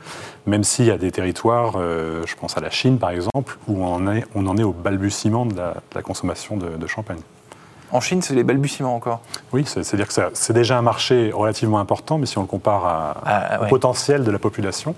même 0.47 0.65
s'il 0.65 0.87
y 0.87 0.91
a 0.91 0.99
des 0.99 1.13
territoires, 1.13 1.75
euh, 1.77 2.23
je 2.27 2.35
pense 2.37 2.59
à 2.59 2.61
la 2.61 2.71
Chine 2.71 2.99
par 2.99 3.11
exemple, 3.11 3.59
où 3.69 3.83
on 3.85 4.47
en 4.47 4.57
est 4.57 4.63
au 4.63 4.73
balbutiement 4.73 5.47
de 5.47 5.57
la, 5.57 6.03
consommation 6.03 6.59
de 6.59 6.87
champagne. 6.87 7.21
En 7.93 8.01
Chine, 8.01 8.23
c'est 8.23 8.35
les 8.35 8.43
balbutiements 8.43 8.97
encore. 8.97 9.21
Oui, 9.53 9.65
c'est-à-dire 9.67 10.09
que 10.09 10.15
c'est 10.33 10.53
déjà 10.53 10.79
un 10.79 10.83
marché 10.83 11.31
relativement 11.33 11.79
important, 11.79 12.19
mais 12.19 12.27
si 12.27 12.39
on 12.39 12.43
le 12.43 12.47
compare 12.47 13.17
ah, 13.25 13.61
au 13.63 13.67
potentiel 13.67 14.25
de 14.25 14.31
la 14.31 14.39
population, 14.39 14.95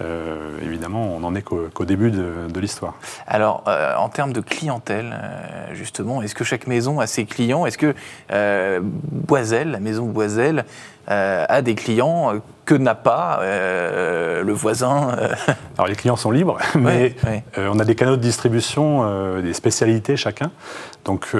euh, 0.00 0.58
évidemment, 0.62 1.02
on 1.14 1.20
n'en 1.20 1.34
est 1.34 1.42
qu'au 1.42 1.84
début 1.84 2.10
de, 2.10 2.58
l'histoire. 2.58 2.94
Alors, 3.26 3.64
euh, 3.68 3.94
en 3.96 4.08
termes 4.08 4.32
de 4.32 4.40
clientèle, 4.40 5.12
euh, 5.12 5.74
justement, 5.74 6.22
est-ce 6.22 6.34
que 6.34 6.44
chaque 6.44 6.66
maison 6.66 7.00
a 7.00 7.06
ses 7.06 7.26
clients? 7.26 7.66
Est-ce 7.66 7.78
que 7.78 7.94
Boiselle, 8.80 9.70
la 9.70 9.80
maison 9.80 10.06
Boiselle, 10.06 10.64
a 11.06 11.62
des 11.62 11.74
clients 11.74 12.32
que 12.64 12.74
n'a 12.74 12.94
pas 12.94 13.40
euh, 13.42 14.42
le 14.42 14.52
voisin. 14.52 15.16
Euh. 15.18 15.34
Alors 15.76 15.86
les 15.86 15.96
clients 15.96 16.16
sont 16.16 16.30
libres, 16.30 16.58
mais 16.74 17.14
euh, 17.58 17.68
on 17.72 17.78
a 17.78 17.84
des 17.84 17.94
canaux 17.94 18.16
de 18.16 18.22
distribution, 18.22 19.40
des 19.40 19.52
spécialités 19.52 20.16
chacun. 20.16 20.50
Donc 21.04 21.34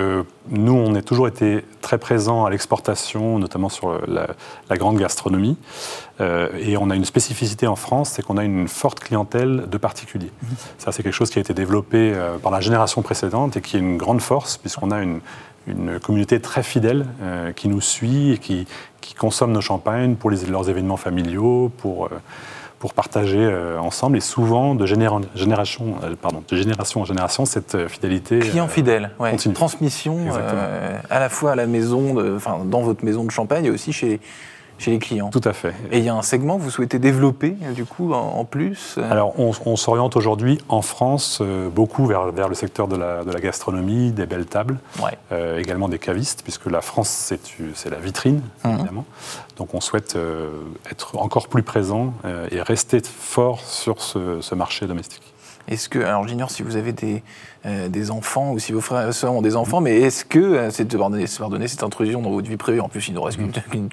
nous, 0.50 0.74
on 0.74 0.94
a 0.94 1.00
toujours 1.00 1.26
été 1.26 1.64
très 1.80 1.96
présents 1.96 2.44
à 2.44 2.50
l'exportation, 2.50 3.38
notamment 3.38 3.70
sur 3.70 3.98
la, 4.06 4.76
grande 4.76 4.98
gastronomie. 4.98 5.56
et 6.20 6.76
on 6.76 6.90
a 6.90 6.96
une 6.96 7.04
spécificité 7.06 7.66
en 7.66 7.76
France, 7.76 8.10
c'est 8.10 8.22
qu'on 8.22 8.36
a 8.36 8.44
une 8.44 8.68
forte 8.68 9.00
clientèle 9.00 9.64
de 9.70 9.78
particuliers. 9.78 10.32
Mhm. 10.42 10.56
Ça, 10.78 10.92
c'est 10.92 11.02
quelque 11.02 11.14
chose 11.14 11.30
qui 11.30 11.38
a 11.38 11.40
été 11.40 11.54
développé 11.54 12.12
par 12.42 12.52
la 12.52 12.60
génération 12.60 13.00
précédente 13.00 13.56
et 13.56 13.62
qui 13.62 13.76
est 13.76 13.80
une 13.80 13.96
grande 13.96 14.20
force, 14.20 14.58
puisqu'on 14.58 14.90
a 14.90 15.00
une, 15.00 15.20
une 15.66 15.98
communauté 15.98 16.40
très 16.40 16.62
fidèle 16.62 17.06
qui 17.56 17.68
nous 17.68 17.80
suit 17.80 18.32
et 18.32 18.38
qui, 18.38 18.66
qui 19.04 19.14
consomment 19.14 19.52
nos 19.52 19.60
champagnes 19.60 20.16
pour 20.16 20.30
les, 20.30 20.46
leurs 20.46 20.68
événements 20.70 20.96
familiaux, 20.96 21.70
pour, 21.78 22.06
euh, 22.06 22.08
pour 22.78 22.94
partager 22.94 23.38
euh, 23.38 23.78
ensemble. 23.78 24.16
Et 24.16 24.20
souvent, 24.20 24.74
de, 24.74 24.86
génération, 24.86 25.96
euh, 26.02 26.14
pardon, 26.20 26.42
de 26.48 26.56
génération 26.56 27.02
en 27.02 27.04
génération, 27.04 27.44
cette 27.44 27.88
fidélité. 27.88 28.38
Client 28.38 28.68
fidèle, 28.68 29.10
ouais. 29.20 29.36
Transmission 29.36 30.18
à 31.10 31.20
la 31.20 31.28
fois 31.28 31.52
à 31.52 31.54
la 31.54 31.66
maison, 31.66 32.14
de, 32.14 32.34
enfin, 32.34 32.60
dans 32.64 32.80
votre 32.80 33.04
maison 33.04 33.24
de 33.24 33.30
champagne 33.30 33.66
et 33.66 33.70
aussi 33.70 33.92
chez 33.92 34.20
chez 34.78 34.90
les 34.90 34.98
clients. 34.98 35.30
Tout 35.30 35.40
à 35.44 35.52
fait. 35.52 35.74
Et 35.90 35.98
il 35.98 36.04
y 36.04 36.08
a 36.08 36.14
un 36.14 36.22
segment 36.22 36.56
que 36.56 36.62
vous 36.62 36.70
souhaitez 36.70 36.98
développer, 36.98 37.56
du 37.74 37.84
coup, 37.84 38.12
en, 38.12 38.44
plus? 38.44 38.96
Euh 38.98 39.10
Alors, 39.10 39.38
on, 39.38 39.76
s'oriente 39.76 40.16
aujourd'hui 40.16 40.58
en 40.68 40.82
France 40.82 41.38
euh, 41.40 41.68
beaucoup 41.68 42.06
vers, 42.06 42.32
vers, 42.32 42.48
le 42.48 42.54
secteur 42.54 42.88
de 42.88 42.96
la, 42.96 43.24
de 43.24 43.30
la, 43.30 43.40
gastronomie, 43.40 44.12
des 44.12 44.26
belles 44.26 44.46
tables, 44.46 44.78
euh, 45.32 45.58
également 45.58 45.88
des 45.88 45.98
cavistes, 45.98 46.42
puisque 46.42 46.66
la 46.66 46.80
France, 46.80 47.34
c'est 47.74 47.90
la 47.90 47.98
vitrine, 47.98 48.42
mhm. 48.64 48.74
évidemment. 48.74 49.04
Donc, 49.56 49.74
on 49.74 49.80
souhaite 49.80 50.16
être 50.90 51.16
encore 51.18 51.48
plus 51.48 51.62
présent 51.62 52.12
et 52.50 52.60
rester 52.60 53.00
fort 53.04 53.60
sur 53.60 54.02
ce, 54.02 54.40
ce 54.40 54.54
marché 54.54 54.86
domestique. 54.86 55.33
Est-ce 55.68 55.88
que, 55.88 55.98
alors 55.98 56.26
j'ignore 56.28 56.50
si 56.50 56.62
vous 56.62 56.76
avez 56.76 56.92
des, 56.92 57.22
euh, 57.66 57.88
des 57.88 58.10
enfants 58.10 58.52
ou 58.52 58.58
si 58.58 58.72
vos 58.72 58.80
frères 58.80 59.08
et 59.08 59.12
sœurs 59.12 59.32
ont 59.32 59.42
des 59.42 59.56
enfants, 59.56 59.80
mais 59.80 60.00
est-ce 60.00 60.24
que, 60.24 60.38
euh, 60.38 60.70
c'est 60.70 60.86
de 60.86 60.98
pardonner, 60.98 61.26
cette 61.68 61.82
intrusion 61.82 62.20
dans 62.20 62.30
votre 62.30 62.48
vie 62.48 62.56
privée, 62.56 62.80
en 62.80 62.88
plus 62.88 63.08
il 63.08 63.14
nous 63.14 63.22
reste 63.22 63.38
qu'une 63.70 63.88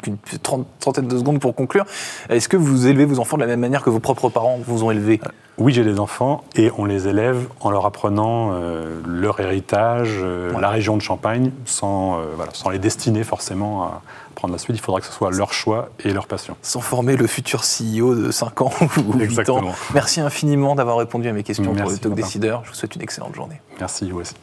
trentaine 0.80 1.08
de 1.08 1.18
secondes 1.18 1.40
pour 1.40 1.56
conclure, 1.56 1.86
est-ce 2.30 2.50
que 2.50 2.58
vous 2.58 2.88
élevez 2.88 3.06
vos 3.06 3.20
enfants 3.20 3.38
de 3.38 3.42
la 3.42 3.48
même 3.48 3.62
manière 3.62 3.84
que 3.84 3.90
vos 3.90 4.00
propres 4.00 4.30
parents 4.30 4.60
vous 4.66 4.84
ont 4.84 4.92
élevé 4.92 5.22
Oui, 5.58 5.72
j'ai 5.72 5.86
des 5.86 6.00
enfants 6.00 6.44
et 6.56 6.70
on 6.78 6.84
les 6.84 7.08
élève 7.08 7.48
en 7.62 7.72
leur 7.72 7.86
apprenant 7.86 8.52
euh, 8.52 9.00
leur 9.06 9.40
héritage, 9.40 10.20
la 10.60 10.70
région 10.70 10.98
de 10.98 11.02
Champagne, 11.02 11.52
sans, 11.66 12.20
voilà, 12.36 12.52
sans 12.54 12.70
les 12.70 12.80
destiner 12.80 13.24
forcément 13.24 13.84
à 13.84 14.02
prendre 14.34 14.54
la 14.54 14.58
suite, 14.58 14.76
il 14.76 14.82
faudra 14.82 15.00
que 15.00 15.08
ce 15.08 15.12
soit 15.12 15.32
leur 15.32 15.54
choix 15.54 15.90
et 16.04 16.14
leur 16.14 16.28
passion. 16.28 16.56
Sans 16.62 16.82
former 16.82 17.16
le 17.16 17.28
futur 17.28 17.62
CEO 17.62 18.16
de 18.16 18.32
5 18.32 18.62
ans 18.62 18.72
ou 19.06 19.14
8 19.18 19.50
ans. 19.50 19.62
Merci 19.94 20.22
infiniment 20.22 20.76
d'avoir 20.76 20.98
répondu 20.98 21.28
à 21.28 21.34
mes 21.34 21.44
questions 21.44 21.74
pour 21.74 21.90
le 21.90 21.98
Talk 21.98 22.14
Décideur. 22.14 22.64
Je 22.66 22.70
vous 22.70 22.76
souhaite 22.76 22.96
une 22.96 23.02
excellente 23.02 23.36
journée. 23.36 23.62
Merci, 23.80 24.10
vous 24.10 24.20
aussi. 24.20 24.36